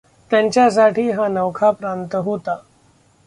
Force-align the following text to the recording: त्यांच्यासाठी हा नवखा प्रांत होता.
त्यांच्यासाठी 0.31 1.09
हा 1.11 1.27
नवखा 1.27 1.71
प्रांत 1.71 2.15
होता. 2.15 2.55